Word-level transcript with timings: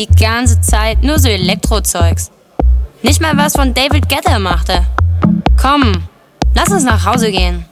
die 0.00 0.06
ganze 0.16 0.60
Zeit 0.62 1.02
nur 1.02 1.18
so 1.18 1.28
Elektrozeugs. 1.28 2.30
Nicht 3.02 3.20
mal 3.20 3.36
was 3.36 3.52
von 3.52 3.74
David 3.74 4.08
Guetta 4.08 4.38
machte. 4.38 4.86
Komm, 5.60 5.92
lass 6.54 6.70
uns 6.70 6.84
nach 6.84 7.04
Hause 7.04 7.30
gehen. 7.30 7.66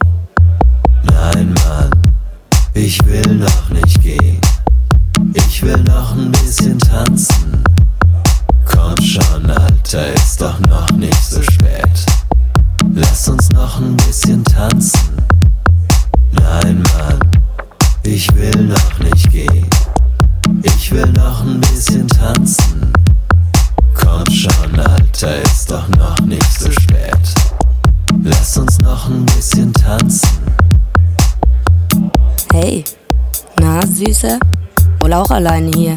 Auch 35.19 35.31
alleine 35.31 35.71
hier. 35.75 35.95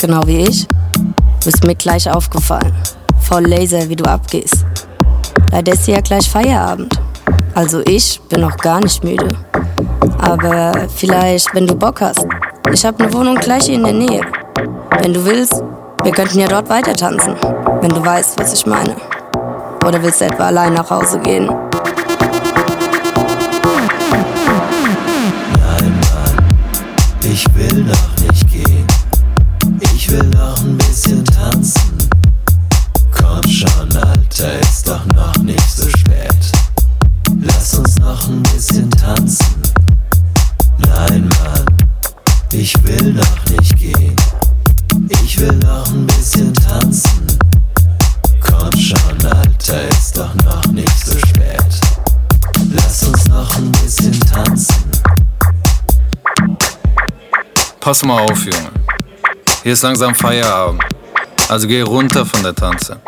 Genau 0.00 0.26
wie 0.26 0.38
ich. 0.38 0.66
Bist 1.44 1.64
mir 1.64 1.74
gleich 1.74 2.10
aufgefallen. 2.10 2.72
Voll 3.20 3.46
Laser, 3.46 3.88
wie 3.88 3.96
du 3.96 4.04
abgehst. 4.04 4.64
Leider 5.52 5.72
ist 5.72 5.86
ja 5.86 6.00
gleich 6.00 6.28
Feierabend. 6.28 6.98
Also 7.54 7.80
ich 7.86 8.20
bin 8.28 8.40
noch 8.40 8.56
gar 8.56 8.80
nicht 8.80 9.04
müde. 9.04 9.28
Aber 10.18 10.88
vielleicht, 10.94 11.54
wenn 11.54 11.66
du 11.66 11.74
Bock 11.74 12.00
hast. 12.00 12.26
Ich 12.72 12.84
habe 12.84 13.02
eine 13.02 13.12
Wohnung 13.12 13.36
gleich 13.36 13.64
hier 13.64 13.74
in 13.74 13.84
der 13.84 13.92
Nähe. 13.92 14.22
Wenn 15.00 15.12
du 15.12 15.24
willst, 15.24 15.62
wir 16.02 16.12
könnten 16.12 16.38
ja 16.38 16.48
dort 16.48 16.68
weiter 16.68 16.94
tanzen. 16.94 17.34
Wenn 17.80 17.90
du 17.90 18.04
weißt, 18.04 18.38
was 18.38 18.52
ich 18.52 18.66
meine. 18.66 18.96
Oder 19.86 20.02
willst 20.02 20.20
du 20.20 20.26
etwa 20.26 20.46
allein 20.46 20.74
nach 20.74 20.90
Hause 20.90 21.18
gehen? 21.20 21.46
Nein, 25.56 26.00
Mann, 26.12 26.36
ich 27.22 27.46
will 27.54 27.84
noch 27.84 28.07
Pass 57.88 58.04
mal 58.04 58.20
auf, 58.20 58.44
Junge. 58.44 58.70
Hier 59.62 59.72
ist 59.72 59.82
langsam 59.82 60.14
Feierabend. 60.14 60.84
Also 61.48 61.66
geh 61.66 61.80
runter 61.80 62.26
von 62.26 62.42
der 62.42 62.54
Tanze. 62.54 63.00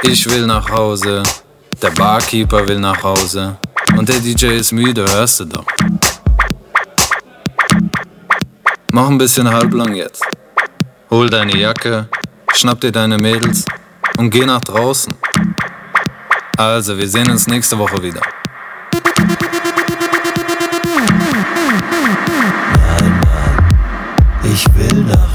Ich 0.00 0.24
will 0.30 0.46
nach 0.46 0.66
Hause, 0.70 1.22
der 1.82 1.90
Barkeeper 1.90 2.66
will 2.66 2.80
nach 2.80 3.02
Hause 3.02 3.58
und 3.98 4.08
der 4.08 4.18
DJ 4.18 4.56
ist 4.56 4.72
müde, 4.72 5.04
hörst 5.12 5.40
du 5.40 5.44
doch. 5.44 5.66
Mach 8.92 9.08
ein 9.08 9.18
bisschen 9.18 9.46
halblang 9.52 9.94
jetzt. 9.94 10.24
Hol 11.10 11.28
deine 11.28 11.54
Jacke, 11.54 12.08
schnapp 12.54 12.80
dir 12.80 12.92
deine 12.92 13.18
Mädels 13.18 13.66
und 14.16 14.30
geh 14.30 14.46
nach 14.46 14.62
draußen. 14.62 15.12
Also, 16.56 16.96
wir 16.96 17.08
sehen 17.10 17.30
uns 17.30 17.46
nächste 17.46 17.78
Woche 17.78 18.02
wieder. 18.02 18.22
Ich 24.92 24.98
will 24.98 25.31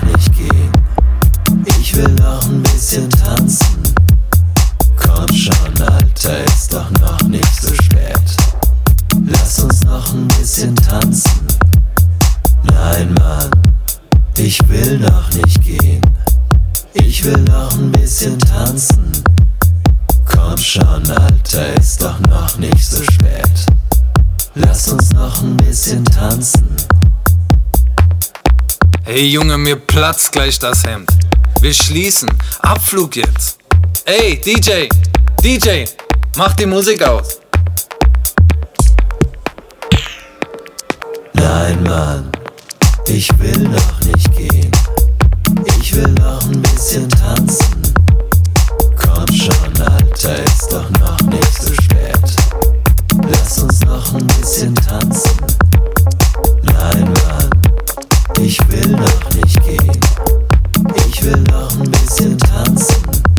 Hey 29.17 29.29
Junge, 29.29 29.57
mir 29.57 29.77
platzt 29.77 30.31
gleich 30.31 30.59
das 30.59 30.83
Hemd. 30.83 31.09
Wir 31.59 31.73
schließen. 31.73 32.29
Abflug 32.59 33.15
jetzt. 33.15 33.57
Ey, 34.05 34.39
DJ, 34.39 34.87
DJ, 35.43 35.85
mach 36.35 36.53
die 36.53 36.67
Musik 36.67 37.01
aus. 37.01 37.39
Nein, 41.33 41.81
Mann, 41.81 42.31
ich 43.07 43.27
will 43.39 43.57
noch 43.57 43.99
nicht 44.01 44.31
gehen. 44.37 44.71
Ich 45.79 45.95
will 45.95 46.09
noch 46.09 46.43
ein 46.43 46.61
bisschen 46.61 47.09
tanzen. 47.09 47.81
Komm 48.97 49.25
schon, 49.35 49.81
Alter, 49.81 50.43
ist 50.43 50.71
doch 50.71 50.87
noch 50.99 51.19
nicht 51.21 51.59
so 51.59 51.73
spät. 51.73 52.35
Lass 53.31 53.63
uns 53.63 53.79
noch 53.79 54.13
ein 54.13 54.27
bisschen 54.27 54.75
tanzen. 54.75 55.31
Nein, 56.61 57.03
Mann, 57.03 57.66
ich 58.39 58.59
will 58.69 58.91
noch 58.91 59.33
nicht 59.35 59.63
gehen. 59.63 59.97
Ich 61.07 61.23
will 61.23 61.43
noch 61.51 61.71
ein 61.79 61.91
bisschen 61.91 62.37
tanzen. 62.37 63.36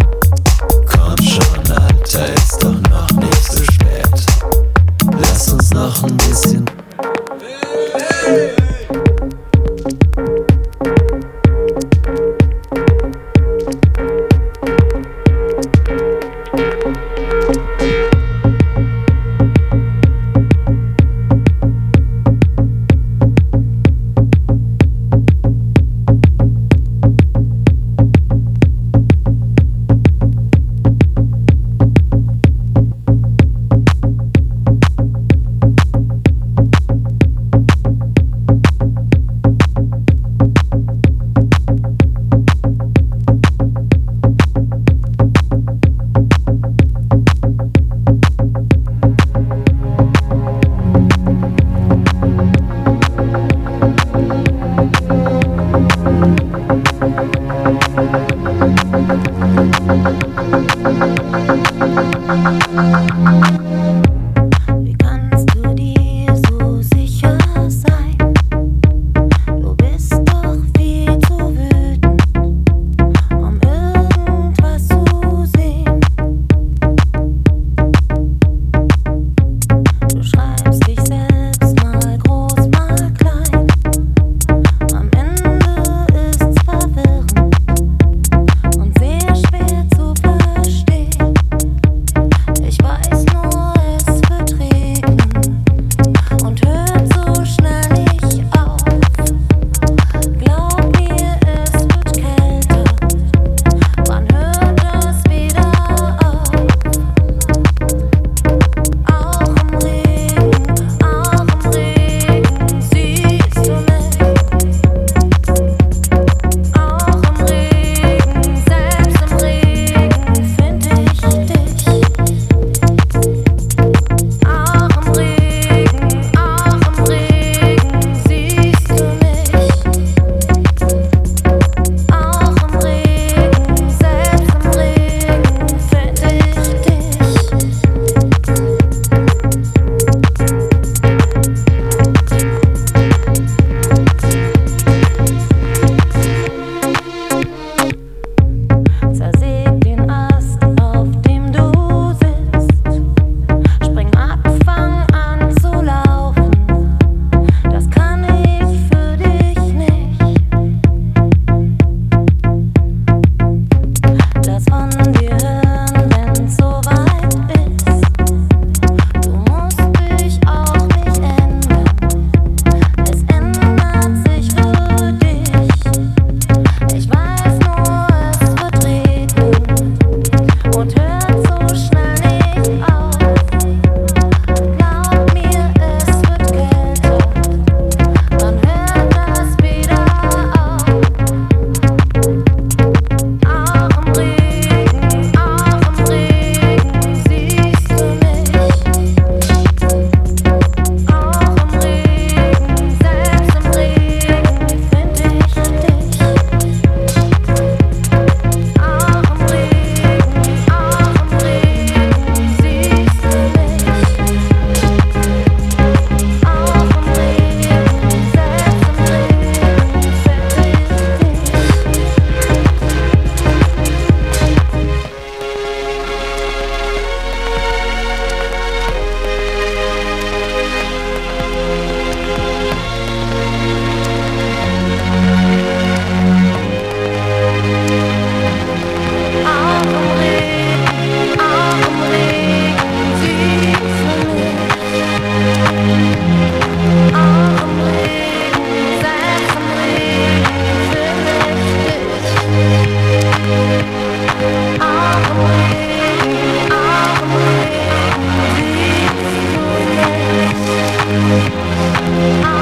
I 262.11 262.58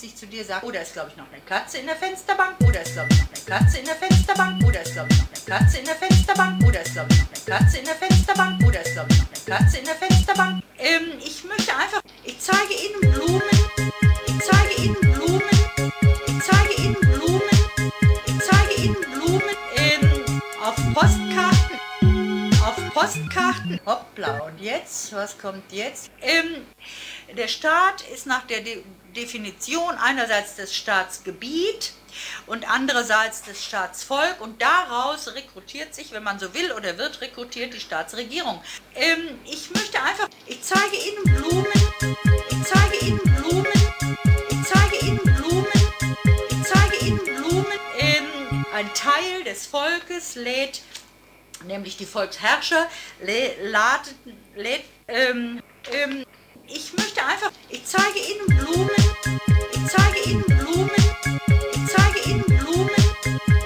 bis 0.00 0.10
ich 0.10 0.16
zu 0.16 0.26
dir 0.26 0.44
sagte, 0.44 0.66
oder 0.66 0.82
ist 0.82 0.92
glaube 0.94 1.10
ich 1.10 1.16
noch 1.16 1.30
eine 1.30 1.40
Katze 1.42 1.78
in 1.78 1.86
der 1.86 1.96
Fensterbank, 1.96 2.56
oder 2.66 2.82
ist 2.82 2.92
glaube 2.92 3.08
ich 3.12 3.20
noch 3.20 3.28
eine 3.28 3.60
Katze 3.60 3.78
in 3.78 3.84
der 3.84 3.94
Fensterbank, 3.96 4.64
oder 4.64 4.82
ist 4.82 4.92
glaube 4.92 5.08
ich 5.10 5.18
noch 5.18 5.26
eine 5.28 5.58
Katze 5.58 5.78
in 5.78 5.84
der 5.84 5.94
Fensterbank, 5.94 6.64
oder 6.64 6.82
ist 6.82 6.92
glaube 6.92 7.08
ich 7.10 7.18
noch 7.18 7.26
eine 7.26 7.58
Katze 7.58 7.78
in 7.78 7.84
der 7.84 7.94
Fensterbank, 7.94 8.66
oder 8.66 8.80
ist 8.80 8.92
glaube 8.92 9.08
ich 9.10 9.18
noch 9.18 9.26
eine 9.26 9.58
Katze 9.58 9.78
in 9.78 9.84
der 9.84 9.94
Fensterbank. 9.94 10.64
Ähm, 10.78 11.12
ich 11.18 11.44
möchte 11.44 11.72
einfach, 11.76 12.02
ich 12.24 12.40
zeige 12.40 12.72
Ihnen 12.72 13.12
Blumen, 13.12 13.42
ich 14.26 14.38
zeige 14.40 14.82
Ihnen 14.82 15.00
Blumen, 15.00 15.42
ich 16.26 16.42
zeige 16.44 16.82
Ihnen 16.82 17.00
Blumen, 17.00 17.42
ich 18.26 18.38
zeige 18.48 18.82
Ihnen 18.82 18.96
Blumen 19.12 19.56
ähm, 19.76 20.40
auf 20.62 20.76
Postkarten, 20.94 21.78
auf 22.64 22.76
Postkarten. 22.94 23.80
Hoppla, 23.84 24.38
und 24.44 24.60
jetzt, 24.60 25.12
was 25.12 25.36
kommt 25.36 25.70
jetzt? 25.72 26.10
Ähm, 26.22 26.29
der 27.36 27.48
Staat 27.48 28.02
ist 28.12 28.26
nach 28.26 28.46
der 28.46 28.60
De 28.60 28.82
Definition 29.16 29.96
einerseits 29.96 30.54
des 30.54 30.74
Staatsgebiet 30.74 31.92
und 32.46 32.68
andererseits 32.70 33.42
des 33.42 33.64
Staatsvolk 33.64 34.40
und 34.40 34.62
daraus 34.62 35.34
rekrutiert 35.34 35.94
sich, 35.94 36.12
wenn 36.12 36.22
man 36.22 36.38
so 36.38 36.54
will 36.54 36.70
oder 36.72 36.96
wird 36.96 37.20
rekrutiert, 37.20 37.74
die 37.74 37.80
Staatsregierung. 37.80 38.62
Ähm, 38.94 39.40
ich 39.44 39.70
möchte 39.70 40.00
einfach, 40.00 40.28
ich 40.46 40.62
zeige 40.62 40.96
Ihnen 40.96 41.36
Blumen, 41.36 41.66
ich 42.50 42.62
zeige 42.64 43.04
Ihnen 43.04 43.18
Blumen, 43.18 43.66
ich 44.48 44.62
zeige 44.64 45.06
Ihnen 45.06 45.18
Blumen, 45.18 45.66
ich 46.50 46.62
zeige 46.62 47.04
Ihnen 47.04 47.24
Blumen. 47.24 47.78
Ähm, 47.98 48.64
ein 48.72 48.94
Teil 48.94 49.44
des 49.44 49.66
Volkes 49.66 50.36
lädt, 50.36 50.82
nämlich 51.64 51.96
die 51.96 52.06
Volksherrscher, 52.06 52.86
lädt, 53.20 53.58
lädt 54.54 54.84
ähm, 55.08 55.60
ähm, 55.92 56.24
ich 56.72 56.92
möchte 56.94 57.24
einfach, 57.24 57.50
ich 57.68 57.84
zeige 57.84 58.18
Ihnen 58.18 58.46
Blumen, 58.46 58.90
ich 59.72 59.86
zeige 59.86 60.30
Ihnen 60.30 60.44
Blumen, 60.44 60.90
ich 61.72 61.86
zeige 61.86 62.30
Ihnen 62.30 62.44
Blumen, 62.44 62.90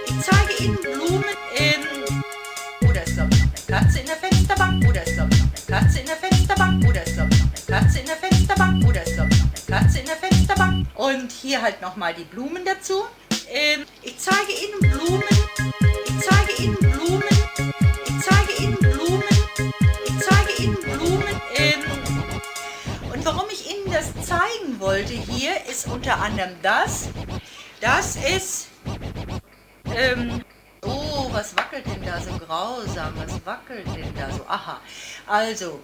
ich 0.07 0.21
zeige 0.21 0.65
Ihnen 0.65 0.77
Blumen 0.77 1.25
in, 1.57 2.89
oder 2.89 3.05
ist 3.05 3.15
glaube 3.15 3.31
ich 3.35 3.43
noch 3.43 3.51
eine 3.53 3.85
Katze 3.85 4.01
in 4.01 4.07
der 4.07 4.17
Fensterbank, 4.17 4.89
oder 4.89 5.03
ist 5.05 5.15
glaube 5.15 5.35
ich 5.35 5.41
noch 5.41 5.49
eine 5.49 5.81
Katze 5.81 6.01
in 6.01 6.07
der 6.07 6.17
Fensterbank, 6.17 6.89
oder 6.89 7.03
ist 7.05 7.15
glaube 7.15 7.31
ich 7.35 7.41
noch 7.41 7.51
eine 7.51 7.81
Katze 7.81 7.99
in 7.99 8.07
der 8.07 8.17
Fensterbank, 8.17 8.85
oder 8.89 9.03
ist 9.03 9.15
glaube 9.15 9.31
ich 9.33 9.39
noch 9.39 9.49
eine 9.49 9.83
Katze 9.83 9.99
in 9.99 10.07
der 10.07 10.17
Fensterbank. 10.17 10.87
Und 10.95 11.33
hier 11.33 11.61
halt 11.61 11.83
nochmal 11.83 12.15
die 12.15 12.25
Blumen 12.25 12.65
dazu. 12.65 13.05
Ähm, 13.51 13.85
ich 14.03 14.17
zeige 14.19 14.53
Ihnen 14.53 14.91
Blumen, 14.91 15.23
ich 16.07 16.27
zeige 16.27 16.63
Ihnen 16.63 16.84
wollte. 24.85 25.15
Hier, 25.15 25.65
ist 25.67 25.87
unter 25.87 26.21
anderem 26.21 26.57
das, 26.63 27.09
dass 27.81 28.17
es, 28.17 28.69
ähm, 29.95 30.45
oh, 30.83 31.29
was 31.33 31.57
wackelt 31.57 31.87
denn 31.87 32.05
da 32.05 32.21
so 32.21 32.33
grausam, 32.39 33.15
was 33.17 33.45
wackelt 33.47 33.87
denn 33.87 34.15
da 34.15 34.31
so, 34.31 34.45
aha, 34.47 34.81
also, 35.27 35.81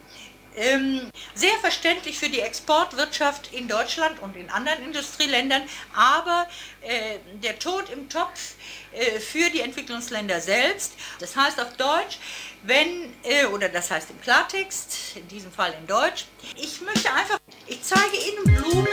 ähm, 0.57 1.11
sehr 1.35 1.57
verständlich 1.61 2.19
für 2.19 2.29
die 2.29 2.41
Exportwirtschaft 2.41 3.53
in 3.55 3.69
Deutschland 3.69 4.21
und 4.21 4.37
in 4.37 4.51
anderen 4.51 4.83
Industrieländern, 4.83 5.63
aber 5.95 6.47
äh, 6.83 7.19
der 7.43 7.59
Tod 7.59 7.89
im 7.91 8.09
Topf 8.09 8.55
äh, 8.93 9.21
für 9.21 9.49
die 9.51 9.61
Entwicklungsländer 9.61 10.41
selbst. 10.41 10.95
Das 11.21 11.37
heißt 11.37 11.61
auf 11.61 11.77
Deutsch, 11.77 12.19
wenn, 12.63 13.15
äh, 13.25 13.47
oder 13.47 13.69
das 13.69 13.91
heißt 13.91 14.11
im 14.11 14.21
Klartext, 14.21 15.17
in 15.17 15.29
diesem 15.29 15.51
Fall 15.51 15.75
in 15.79 15.87
Deutsch, 15.87 16.27
ich 16.57 16.81
möchte 16.81 17.13
einfach, 17.13 17.39
ich 17.67 17.83
zeige 17.83 18.17
Ihnen 18.17 18.45
Blumen, 18.45 18.89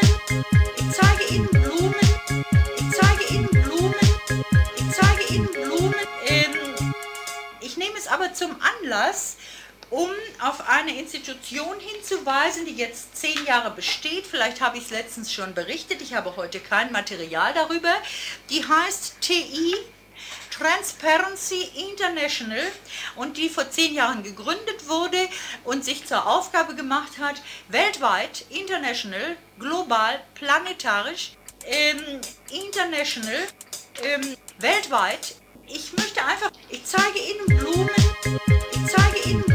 ich 0.78 0.92
zeige 0.92 1.34
Ihnen 1.34 1.48
Blumen, 1.48 1.96
ich 2.78 2.92
zeige 2.92 3.34
Ihnen 3.34 3.48
Blumen, 3.48 3.96
ich 4.78 4.92
zeige 4.92 5.34
Ihnen 5.34 5.48
Blumen. 5.48 5.96
Ähm, 6.26 6.96
ich 7.62 7.78
nehme 7.78 7.98
es 7.98 8.08
aber 8.08 8.34
zum 8.34 8.56
Anlass, 8.82 9.38
um 9.90 10.10
auf 10.42 10.68
eine 10.70 10.98
Institution 11.00 11.80
hinzuweisen, 11.80 12.66
die 12.66 12.76
jetzt 12.76 13.16
zehn 13.16 13.46
Jahre 13.46 13.72
besteht. 13.72 14.28
Vielleicht 14.28 14.60
habe 14.62 14.78
ich 14.78 14.86
es 14.86 14.90
letztens 14.92 15.32
schon 15.32 15.54
berichtet, 15.54 16.02
ich 16.02 16.14
habe 16.14 16.36
heute 16.36 16.60
kein 16.60 16.92
Material 16.92 17.54
darüber. 17.54 17.94
Die 18.50 18.66
heißt 18.66 19.22
TI 19.22 19.76
Transparency 20.58 21.70
International 21.92 22.64
und 23.16 23.38
die 23.38 23.50
vor 23.50 23.70
zehn 23.70 23.94
Jahren 23.94 24.24
gegründet 24.24 24.88
wurde 24.88 25.30
und 25.64 25.86
sich 25.86 26.06
zur 26.06 26.26
Aufgabe 26.26 26.76
gemacht 26.76 27.20
hat, 27.20 27.42
weltweit, 27.68 28.46
international, 28.50 29.38
global, 29.60 30.20
planetarisch, 30.34 31.34
ähm, 31.66 32.22
international, 32.52 33.48
ähm, 34.04 34.36
weltweit. 34.60 35.36
Ich 35.68 35.94
möchte 35.94 36.24
einfach, 36.24 36.52
ich 36.70 36.84
zeige 36.86 37.20
Ihnen 37.20 37.46
Blumen, 37.58 37.90
ich 38.72 38.92
zeige 38.92 39.30
Ihnen 39.30 39.47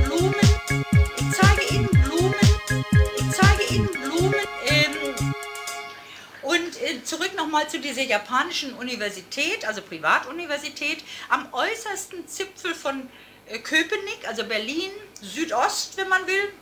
zurück 7.05 7.35
nochmal 7.37 7.69
zu 7.69 7.81
dieser 7.81 8.03
japanischen 8.03 8.75
Universität, 8.75 9.65
also 9.67 9.83
Privatuniversität, 9.83 11.05
am 11.29 11.53
äußersten 11.53 12.27
Zipfel 12.29 12.75
von 12.75 13.09
äh, 13.47 13.59
Köpenick, 13.59 14.27
also 14.27 14.45
Berlin, 14.45 14.91
Südost, 15.21 15.97
wenn 15.97 16.09
man 16.09 16.27
will, 16.27 16.53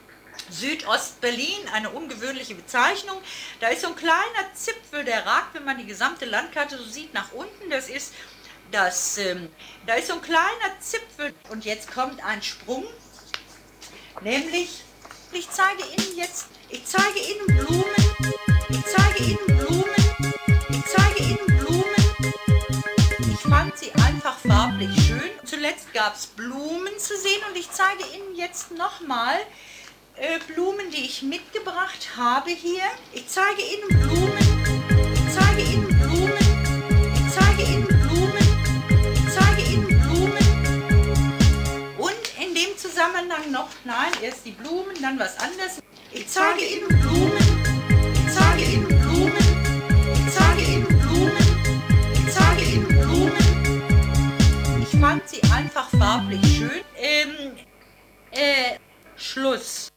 Südost-Berlin, 0.48 1.68
eine 1.72 1.90
ungewöhnliche 1.90 2.54
Bezeichnung. 2.54 3.20
Da 3.60 3.68
ist 3.68 3.82
so 3.82 3.88
ein 3.88 3.96
kleiner 3.96 4.54
Zipfel, 4.54 5.04
der 5.04 5.26
ragt, 5.26 5.54
wenn 5.54 5.64
man 5.64 5.78
die 5.78 5.86
gesamte 5.86 6.24
Landkarte 6.24 6.78
so 6.78 6.84
sieht, 6.84 7.12
nach 7.14 7.32
unten. 7.32 7.70
Das 7.70 7.88
ist 7.88 8.14
das, 8.70 9.18
ähm, 9.18 9.48
da 9.86 9.94
ist 9.94 10.08
so 10.08 10.14
ein 10.14 10.22
kleiner 10.22 10.80
Zipfel. 10.80 11.34
Und 11.50 11.64
jetzt 11.64 11.92
kommt 11.92 12.24
ein 12.24 12.42
Sprung, 12.42 12.84
nämlich, 14.22 14.82
ich 15.32 15.50
zeige 15.50 15.82
Ihnen 15.82 16.16
jetzt, 16.16 16.46
ich 16.68 16.84
zeige 16.84 17.18
Ihnen 17.18 17.46
Blumen, 17.46 18.34
ich 18.68 18.84
zeige 18.86 19.24
Ihnen 19.24 19.46
Blumen, 19.46 19.99
fand 23.60 23.76
sie 23.76 23.92
einfach 24.06 24.38
farblich 24.38 24.90
schön. 25.06 25.30
Zuletzt 25.44 25.92
gab 25.92 26.14
es 26.14 26.26
Blumen 26.28 26.98
zu 26.98 27.14
sehen 27.14 27.42
und 27.50 27.58
ich 27.58 27.70
zeige 27.70 28.04
Ihnen 28.16 28.34
jetzt 28.34 28.70
nochmal 28.70 29.34
äh, 30.16 30.38
Blumen, 30.46 30.90
die 30.90 31.04
ich 31.04 31.22
mitgebracht 31.22 32.16
habe 32.16 32.50
hier. 32.50 32.84
Ich 33.12 33.28
zeige 33.28 33.60
Ihnen 33.60 34.00
Blumen, 34.00 34.38
ich 35.12 35.34
zeige 35.34 35.60
Ihnen 35.60 35.88
Blumen, 35.88 36.38
ich 37.14 37.34
zeige 37.34 37.62
Ihnen 37.70 37.86
Blumen, 37.86 38.46
ich 39.12 39.34
zeige 39.34 39.62
Ihnen 39.70 40.00
Blumen. 40.00 40.46
Und 41.98 42.42
in 42.42 42.54
dem 42.54 42.78
Zusammenhang 42.78 43.50
noch, 43.50 43.68
nein, 43.84 44.12
erst 44.22 44.46
die 44.46 44.52
Blumen, 44.52 44.96
dann 45.02 45.18
was 45.18 45.38
anderes. 45.38 45.82
Ich 46.12 46.26
zeige 46.28 46.64
Ihnen 46.64 46.88
Blumen, 46.88 47.36
ich 48.14 48.34
zeige 48.34 48.62
Ihnen 48.62 48.89
fand 55.00 55.26
sie 55.28 55.42
einfach 55.50 55.88
farblich 55.88 56.40
schön. 56.58 56.70
Ähm, 56.96 57.52
äh, 58.32 58.76
Schluss. 59.16 59.89